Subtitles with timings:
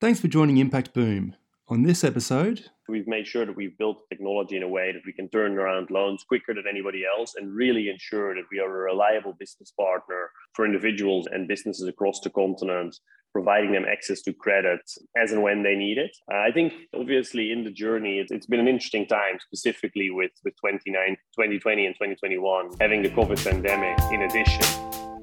[0.00, 1.36] Thanks for joining Impact Boom.
[1.68, 5.12] On this episode, we've made sure that we've built technology in a way that we
[5.12, 8.92] can turn around loans quicker than anybody else and really ensure that we are a
[8.94, 12.96] reliable business partner for individuals and businesses across the continent,
[13.34, 14.80] providing them access to credit
[15.18, 16.16] as and when they need it.
[16.32, 20.32] Uh, I think, obviously, in the journey, it's, it's been an interesting time, specifically with,
[20.46, 24.64] with 2020 and 2021, having the COVID pandemic in addition.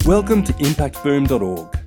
[0.05, 1.86] Welcome to impactboom.org.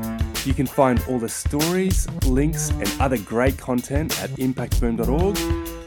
[0.43, 5.37] You can find all the stories, links, and other great content at impactboom.org.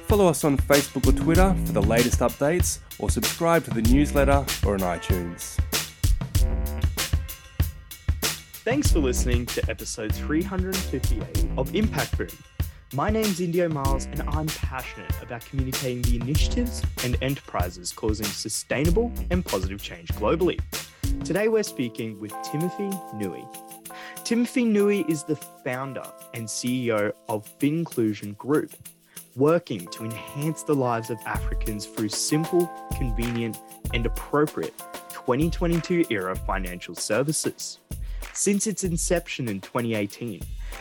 [0.07, 4.47] Follow us on Facebook or Twitter for the latest updates, or subscribe to the newsletter
[4.65, 5.59] or on iTunes.
[8.63, 12.29] Thanks for listening to episode 358 of Impact Boom.
[12.95, 19.13] My name's Indio Miles, and I'm passionate about communicating the initiatives and enterprises causing sustainable
[19.33, 20.61] and positive change globally.
[21.25, 23.45] Today, we're speaking with Timothy Nuy,
[24.25, 28.73] Timothy Nuy is the founder and CEO of Finclusion Group,
[29.37, 33.61] working to enhance the lives of Africans through simple, convenient,
[33.93, 34.73] and appropriate
[35.11, 37.81] 2022 era financial services.
[38.33, 40.41] Since its inception in 2018,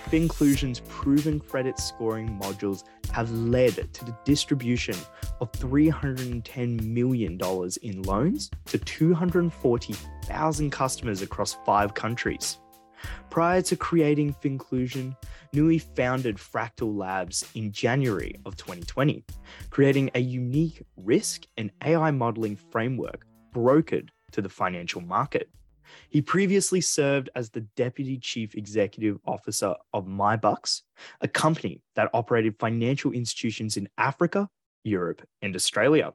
[0.10, 4.96] Finclusion's proven credit scoring modules have led to the distribution
[5.42, 7.38] of $310 million
[7.82, 12.60] in loans to 240,000 customers across five countries.
[13.34, 15.18] Prior to creating Finclusion,
[15.56, 19.26] Nuy founded Fractal Labs in January of 2020,
[19.72, 25.50] creating a unique risk and AI modeling framework brokered to the financial market.
[26.12, 30.84] He previously served as the Deputy Chief Executive Officer of MyBucks,
[31.22, 34.48] a company that operated financial institutions in Africa,
[34.84, 36.14] Europe, and Australia.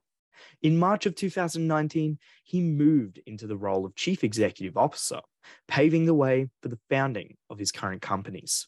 [0.62, 5.21] In March of 2019, he moved into the role of Chief Executive Officer,
[5.66, 8.66] paving the way for the founding of his current companies.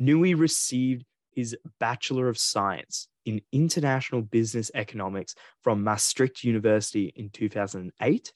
[0.00, 8.32] Nuy received his Bachelor of Science in International Business Economics from Maastricht University in 2008,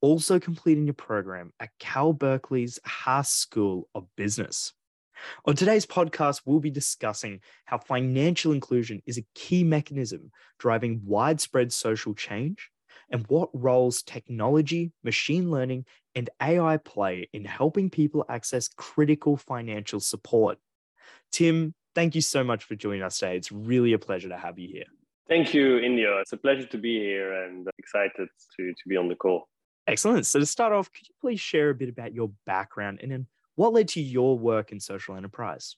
[0.00, 4.72] also completing a program at Cal Berkeley's Haas School of Business.
[5.44, 11.72] On today's podcast, we'll be discussing how financial inclusion is a key mechanism driving widespread
[11.72, 12.70] social change
[13.10, 15.84] and what roles technology, machine learning,
[16.14, 20.58] and AI play in helping people access critical financial support.
[21.30, 23.36] Tim, thank you so much for joining us today.
[23.36, 24.84] It's really a pleasure to have you here.
[25.28, 26.18] Thank you, Indio.
[26.18, 29.48] It's a pleasure to be here and excited to, to be on the call.
[29.86, 30.26] Excellent.
[30.26, 33.26] So, to start off, could you please share a bit about your background and then
[33.56, 35.76] what led to your work in social enterprise?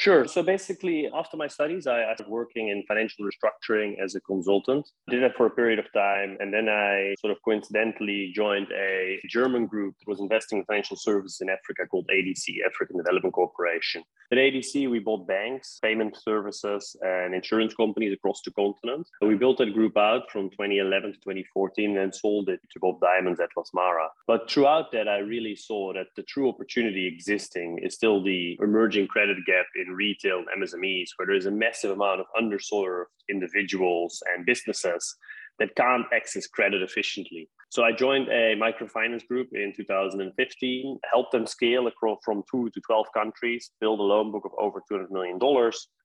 [0.00, 0.26] Sure.
[0.26, 4.88] So basically, after my studies, I, I started working in financial restructuring as a consultant.
[5.10, 6.38] Did that for a period of time.
[6.40, 10.96] And then I sort of coincidentally joined a German group that was investing in financial
[10.96, 14.02] services in Africa called ADC, African Development Corporation.
[14.32, 19.06] At ADC, we bought banks, payment services, and insurance companies across the continent.
[19.20, 23.00] So we built that group out from 2011 to 2014 and sold it to Bob
[23.00, 24.08] Diamond's at Atlas Mara.
[24.26, 29.08] But throughout that, I really saw that the true opportunity existing is still the emerging
[29.08, 34.22] credit gap in retail and MSMEs, where there is a massive amount of underserved individuals
[34.34, 35.16] and businesses
[35.58, 37.48] that can't access credit efficiently.
[37.68, 42.80] So I joined a microfinance group in 2015, helped them scale across from two to
[42.80, 45.38] 12 countries, build a loan book of over $200 million.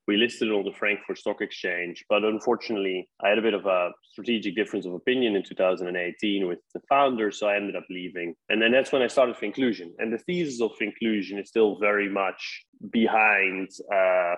[0.07, 3.89] We listed on the Frankfurt Stock Exchange, but unfortunately, I had a bit of a
[4.11, 8.35] strategic difference of opinion in 2018 with the founder, so I ended up leaving.
[8.49, 9.93] And then that's when I started Finclusion.
[9.97, 14.35] And the thesis of Finclusion is still very much behind uh,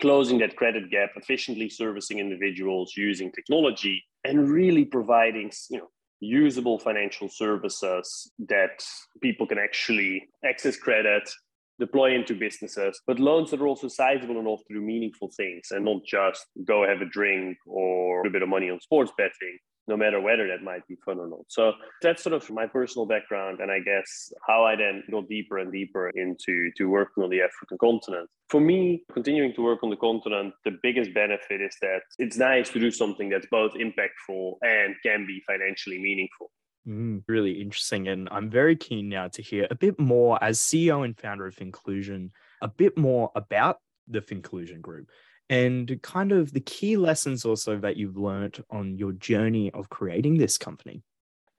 [0.00, 5.88] closing that credit gap, efficiently servicing individuals using technology, and really providing you know
[6.20, 8.82] usable financial services that
[9.22, 11.28] people can actually access credit,
[11.78, 15.84] deploy into businesses, but loans that are also sizable enough to do meaningful things and
[15.84, 19.96] not just go have a drink or a bit of money on sports betting, no
[19.96, 21.44] matter whether that might be fun or not.
[21.48, 25.58] So that's sort of my personal background, and I guess how I then go deeper
[25.58, 28.28] and deeper into to working on the African continent.
[28.48, 32.70] For me, continuing to work on the continent, the biggest benefit is that it's nice
[32.70, 36.50] to do something that's both impactful and can be financially meaningful.
[36.88, 38.08] Mm, really interesting.
[38.08, 41.56] And I'm very keen now to hear a bit more as CEO and founder of
[41.56, 45.08] Finclusion, a bit more about the Finclusion Group
[45.50, 50.38] and kind of the key lessons also that you've learned on your journey of creating
[50.38, 51.02] this company.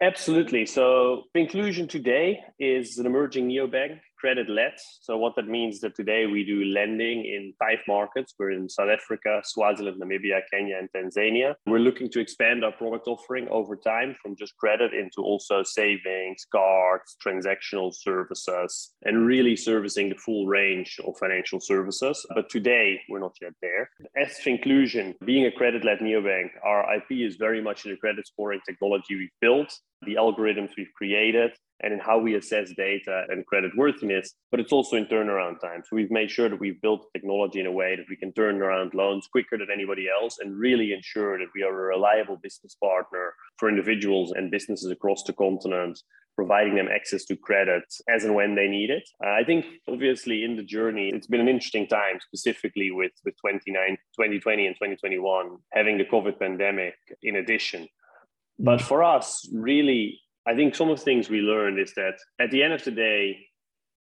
[0.02, 0.66] Absolutely.
[0.66, 4.74] So, Finclusion today is an emerging neobank credit led.
[5.02, 8.34] So what that means is that today we do lending in five markets.
[8.40, 11.54] We're in South Africa, Swaziland, Namibia, Kenya, and Tanzania.
[11.68, 16.48] We're looking to expand our product offering over time from just credit into also savings,
[16.52, 22.26] cards, transactional services, and really servicing the full range of financial services.
[22.34, 23.92] But today we're not yet there.
[24.18, 28.62] As Finclusion, being a credit-led neobank, our IP is very much in the credit scoring
[28.68, 31.52] technology we've built, the algorithms we've created,
[31.82, 35.82] and in how we assess data and credit worthiness, but it's also in turnaround time.
[35.84, 38.62] So we've made sure that we've built technology in a way that we can turn
[38.62, 42.76] around loans quicker than anybody else and really ensure that we are a reliable business
[42.82, 46.00] partner for individuals and businesses across the continent,
[46.36, 49.08] providing them access to credit as and when they need it.
[49.24, 53.36] Uh, I think obviously in the journey, it's been an interesting time, specifically with, with
[53.46, 57.88] 2020 and 2021, having the COVID pandemic in addition.
[58.58, 62.52] But for us, really, I think some of the things we learned is that at
[62.52, 63.40] the end of the day,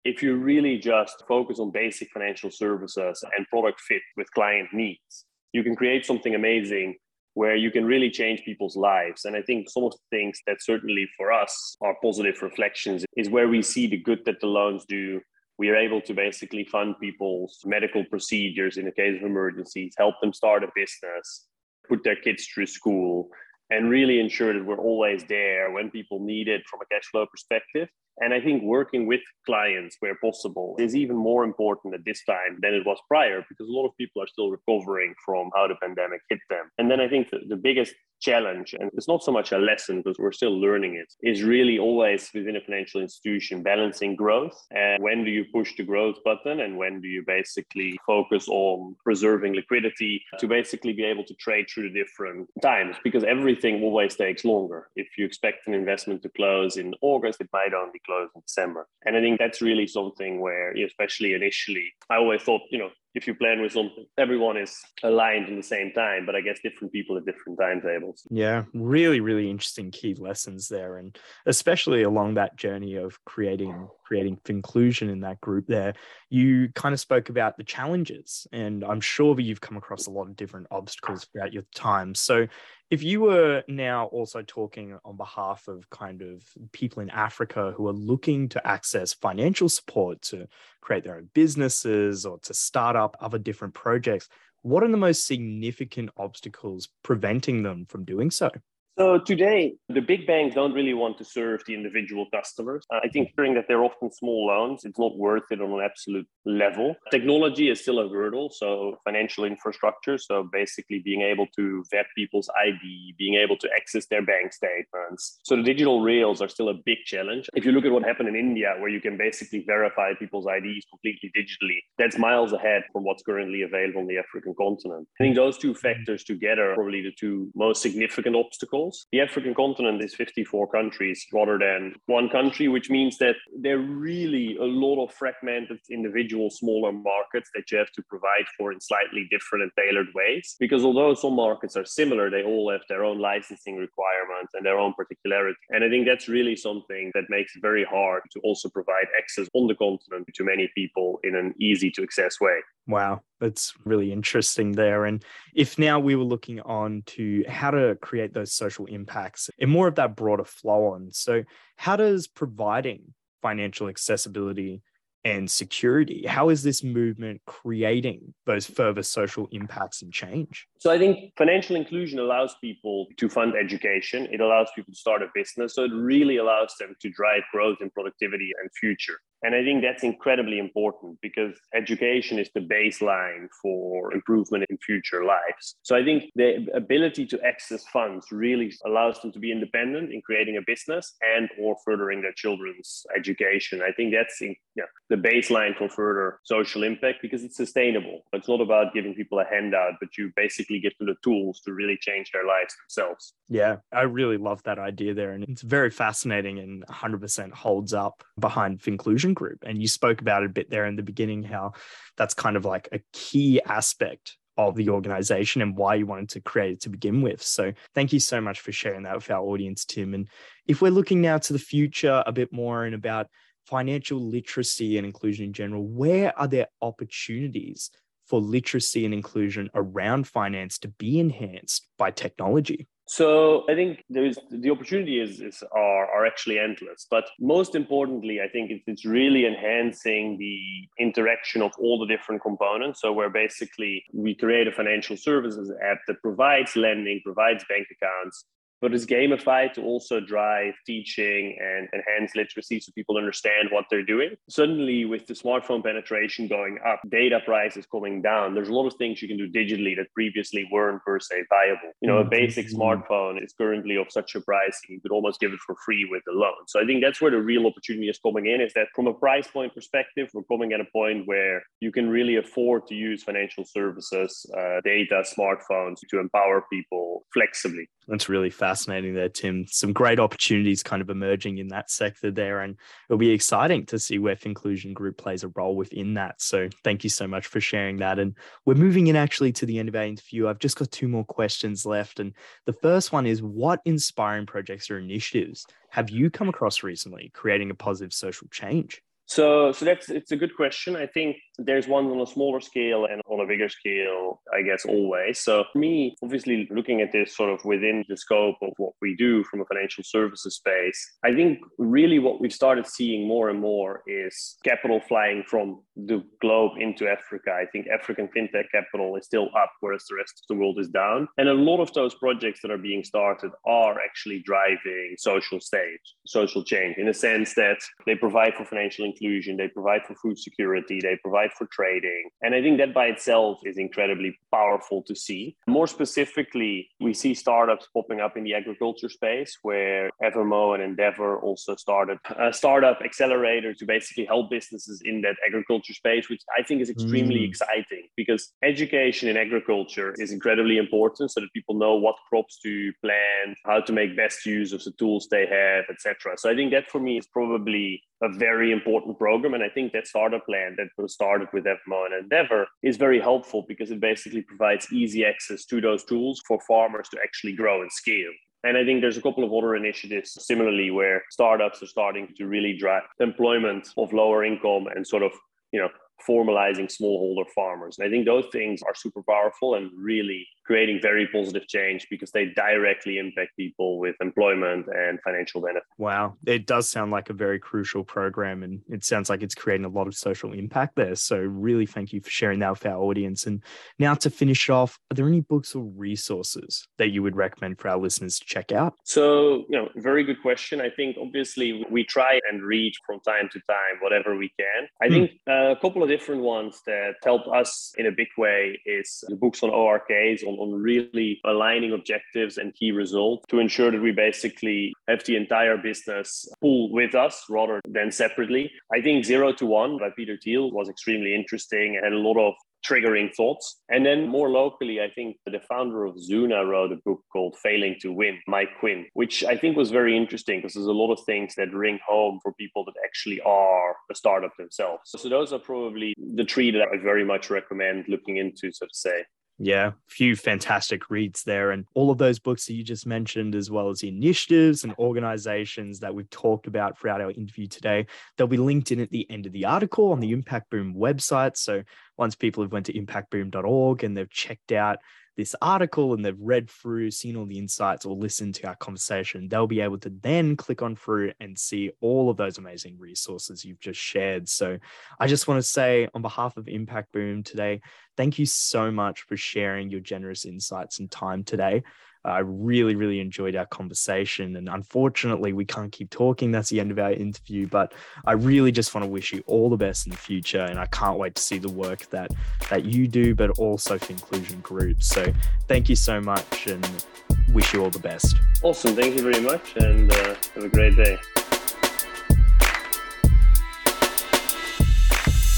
[0.05, 5.25] if you really just focus on basic financial services and product fit with client needs,
[5.53, 6.97] you can create something amazing
[7.35, 9.25] where you can really change people's lives.
[9.25, 13.31] And I think some of the things that certainly for us are positive reflections is
[13.31, 15.21] where we see the good that the loans do.
[15.59, 20.17] We are able to basically fund people's medical procedures in the case of emergencies, help
[20.21, 21.47] them start a business,
[21.89, 23.29] put their kids through school,
[23.73, 27.27] and really ensure that we're always there when people need it from a cash flow
[27.27, 27.89] perspective.
[28.19, 32.59] And I think working with clients where possible is even more important at this time
[32.61, 35.77] than it was prior because a lot of people are still recovering from how the
[35.77, 36.71] pandemic hit them.
[36.77, 39.99] And then I think the, the biggest challenge, and it's not so much a lesson
[39.99, 44.59] because we're still learning it, is really always within a financial institution balancing growth.
[44.71, 48.97] And when do you push the growth button and when do you basically focus on
[49.05, 52.97] preserving liquidity to basically be able to trade through the different times?
[53.05, 54.89] Because everything always takes longer.
[54.97, 58.87] If you expect an investment to close in August, it might only close in December.
[59.05, 63.27] And I think that's really something where, especially initially, I always thought, you know, if
[63.27, 66.93] you plan with something, everyone is aligned in the same time, but I guess different
[66.93, 68.27] people at different timetables.
[68.31, 70.97] Yeah, really, really interesting key lessons there.
[70.97, 71.17] And
[71.47, 75.95] especially along that journey of creating creating Finclusion in that group there,
[76.29, 78.47] you kind of spoke about the challenges.
[78.53, 82.15] And I'm sure that you've come across a lot of different obstacles throughout your time.
[82.15, 82.47] So
[82.93, 86.43] if you were now also talking on behalf of kind of
[86.73, 90.47] people in Africa who are looking to access financial support to
[90.83, 94.29] create their own businesses or to start up other different projects,
[94.61, 98.51] what are the most significant obstacles preventing them from doing so?
[98.99, 102.85] So today, the big banks don't really want to serve the individual customers.
[102.93, 105.81] Uh, I think hearing that they're often small loans, it's not worth it on an
[105.83, 106.95] absolute level.
[107.11, 108.51] Technology is still a hurdle.
[108.55, 110.19] So financial infrastructure.
[110.19, 115.39] So basically being able to vet people's ID, being able to access their bank statements.
[115.43, 117.49] So the digital rails are still a big challenge.
[117.55, 120.85] If you look at what happened in India, where you can basically verify people's IDs
[120.91, 125.09] completely digitally, that's miles ahead from what's currently available on the African continent.
[125.19, 128.82] I think those two factors together are probably the two most significant obstacles
[129.13, 133.83] the African continent is 54 countries rather than one country, which means that there are
[133.83, 138.81] really a lot of fragmented individual smaller markets that you have to provide for in
[138.81, 140.57] slightly different and tailored ways.
[140.59, 144.79] Because although some markets are similar, they all have their own licensing requirements and their
[144.79, 145.59] own particularity.
[145.71, 149.49] And I think that's really something that makes it very hard to also provide access
[149.55, 152.59] on the continent to many people in an easy to access way.
[152.87, 155.05] Wow, that's really interesting there.
[155.05, 155.23] And
[155.55, 159.89] if now we were looking on to how to create those social impacts and more
[159.89, 161.11] of that broader flow on.
[161.11, 161.43] So,
[161.77, 164.83] how does providing financial accessibility
[165.25, 166.27] and security.
[166.27, 170.67] How is this movement creating those further social impacts and change?
[170.79, 174.27] So I think financial inclusion allows people to fund education.
[174.33, 175.75] It allows people to start a business.
[175.75, 179.19] So it really allows them to drive growth and productivity and future.
[179.43, 185.25] And I think that's incredibly important because education is the baseline for improvement in future
[185.25, 185.77] lives.
[185.83, 190.23] So I think the ability to access funds really allows them to be independent in
[190.23, 193.83] creating a business and or furthering their children's education.
[193.83, 198.23] I think that's in, yeah, the baseline for further social impact because it's sustainable.
[198.33, 201.75] It's not about giving people a handout, but you basically give them the tools to
[201.75, 203.35] really change their lives themselves.
[203.51, 205.33] Yeah, I really love that idea there.
[205.33, 209.59] And it's very fascinating and 100% holds up behind Finclusion Group.
[209.67, 211.73] And you spoke about it a bit there in the beginning, how
[212.17, 216.41] that's kind of like a key aspect of the organization and why you wanted to
[216.41, 217.43] create it to begin with.
[217.43, 220.15] So thank you so much for sharing that with our audience, Tim.
[220.15, 220.29] And
[220.67, 223.29] if we're looking now to the future a bit more and about
[223.67, 227.91] financial literacy and inclusion in general, where are there opportunities
[228.27, 232.89] for literacy and inclusion around finance to be enhanced by technology?
[233.07, 237.07] So I think there's the opportunity is, is are, are actually endless.
[237.11, 240.59] But most importantly, I think it's, it's really enhancing the
[240.99, 243.01] interaction of all the different components.
[243.03, 248.45] So where basically we create a financial services app that provides lending, provides bank accounts,
[248.83, 254.05] but it's gamified to also drive teaching and enhance literacy so people understand what they're
[254.05, 254.31] doing.
[254.51, 258.95] Suddenly, with the smartphone penetration going up, data prices coming down, there's a lot of
[258.95, 261.93] things you can do digitally that previously weren't per se viable.
[262.01, 262.83] You know, a basic mm-hmm.
[262.83, 266.23] smartphone is currently of such a price, you could almost give it for free with
[266.29, 266.67] a loan.
[266.67, 269.15] So I think that's where the real opportunity is coming in is that from a
[269.15, 273.23] price point perspective, we're coming at a point where you can really afford to use
[273.23, 277.89] financial services, uh, data, smartphones to empower people flexibly.
[278.09, 279.67] That's really fascinating there, Tim.
[279.69, 282.61] Some great opportunities kind of emerging in that sector there.
[282.61, 282.77] And
[283.09, 286.43] it'll be exciting to see where Finclusion Group plays a role within that.
[286.43, 288.19] So thank you so much for sharing that.
[288.19, 290.49] And we're moving in actually to the end of our interview.
[290.49, 292.19] I've just got two more questions left.
[292.19, 292.35] And
[292.67, 297.71] the first one is what inspiring projects or initiatives have you come across recently creating
[297.71, 299.01] a positive social change?
[299.33, 300.95] So, so that's it's a good question.
[300.95, 304.85] I think there's one on a smaller scale and on a bigger scale, I guess,
[304.85, 305.39] always.
[305.39, 309.43] So, me, obviously, looking at this sort of within the scope of what we do
[309.45, 314.03] from a financial services space, I think really what we've started seeing more and more
[314.07, 317.53] is capital flying from the globe into Africa.
[317.53, 320.89] I think African fintech capital is still up, whereas the rest of the world is
[320.89, 321.27] down.
[321.39, 326.01] And a lot of those projects that are being started are actually driving social stage,
[326.27, 330.39] social change in the sense that they provide for financial inclusion, they provide for food
[330.39, 332.29] security, they provide for trading.
[332.43, 335.57] And I think that by itself is incredibly powerful to see.
[335.67, 341.39] More specifically, we see startups popping up in the agriculture space where Evermo and Endeavor
[341.39, 346.63] also started a startup accelerator to basically help businesses in that agriculture space, which I
[346.63, 347.49] think is extremely mm.
[347.49, 352.93] exciting because education in agriculture is incredibly important so that people know what crops to
[353.03, 356.37] plant, how to make best use of the tools they have, etc.
[356.37, 359.55] So I think that for me is probably a very important program.
[359.55, 363.21] And I think that startup plan that was started with Evermo and Endeavor is very
[363.21, 367.83] helpful because it basically provides easy access to those tools for farmers to actually grow
[367.83, 368.31] and scale.
[368.65, 372.47] And I think there's a couple of other initiatives similarly where startups are starting to
[372.47, 375.33] really drive employment of lower income and sort of,
[375.73, 375.89] you know,
[376.29, 377.99] formalizing smallholder farmers.
[377.99, 382.31] And I think those things are super powerful and really creating very positive change because
[382.31, 385.83] they directly impact people with employment and financial benefit.
[385.99, 386.37] Wow.
[386.47, 389.89] It does sound like a very crucial program and it sounds like it's creating a
[389.89, 391.15] lot of social impact there.
[391.17, 393.47] So really thank you for sharing that with our audience.
[393.47, 393.63] And
[393.99, 397.89] now to finish off, are there any books or resources that you would recommend for
[397.89, 398.95] our listeners to check out?
[399.05, 400.81] So, you know, very good question.
[400.81, 404.89] I think obviously we try and read from time to time whatever we can.
[405.03, 405.13] I hmm.
[405.13, 409.37] think a couple of different ones that help us in a big way is the
[409.37, 414.13] books on OKRs on, on really aligning objectives and key results to ensure that we
[414.13, 418.71] basically have the entire business pool with us rather than separately.
[418.93, 422.55] I think Zero to One by Peter Thiel was extremely interesting and a lot of
[422.85, 423.81] triggering thoughts.
[423.89, 427.97] And then more locally, I think the founder of Zoona wrote a book called Failing
[428.01, 431.21] to Win, Mike Quinn, which I think was very interesting because there's a lot of
[431.25, 435.03] things that ring home for people that actually are a startup themselves.
[435.07, 438.95] So those are probably the three that I very much recommend looking into, so to
[438.95, 439.25] say.
[439.59, 441.71] Yeah, a few fantastic reads there.
[441.71, 444.95] And all of those books that you just mentioned, as well as the initiatives and
[444.99, 448.07] organizations that we've talked about throughout our interview today,
[448.37, 451.57] they'll be linked in at the end of the article on the Impact Boom website.
[451.57, 451.83] So
[452.17, 454.99] once people have went to impactboom.org and they've checked out
[455.37, 459.49] this article and they've read through, seen all the insights, or listened to our conversation,
[459.49, 463.65] they'll be able to then click on through and see all of those amazing resources
[463.65, 464.49] you've just shared.
[464.49, 464.79] So
[465.19, 467.81] I just want to say, on behalf of Impact Boom today,
[468.17, 471.83] thank you so much for sharing your generous insights and time today.
[472.25, 474.57] I really, really enjoyed our conversation.
[474.57, 476.53] And unfortunately, we can't keep talking.
[476.53, 477.67] That's the end of our interview.
[477.67, 477.93] But
[478.25, 480.63] I really just want to wish you all the best in the future.
[480.63, 482.31] And I can't wait to see the work that
[482.71, 485.03] that you do, but also for Finclusion Group.
[485.03, 485.33] So
[485.69, 487.05] thank you so much and
[487.53, 488.37] wish you all the best.
[488.63, 488.95] Awesome.
[488.95, 489.77] Thank you very much.
[489.77, 491.19] And uh, have a great day.